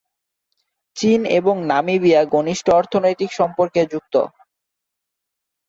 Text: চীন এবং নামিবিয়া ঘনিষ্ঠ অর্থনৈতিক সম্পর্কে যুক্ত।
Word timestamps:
চীন 0.95 1.19
এবং 1.39 1.55
নামিবিয়া 1.65 2.21
ঘনিষ্ঠ 2.33 2.65
অর্থনৈতিক 2.79 3.29
সম্পর্কে 3.39 3.81
যুক্ত। 3.91 4.15